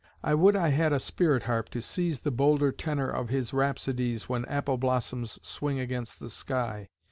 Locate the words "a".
0.93-0.99